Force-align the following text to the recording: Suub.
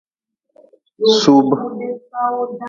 Suub. 1.19 1.49